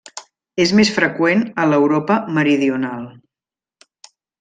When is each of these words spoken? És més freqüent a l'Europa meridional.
És 0.63 0.73
més 0.79 0.91
freqüent 0.95 1.45
a 1.65 1.67
l'Europa 1.73 2.19
meridional. 2.41 3.07